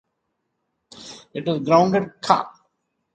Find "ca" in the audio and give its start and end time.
2.23-2.51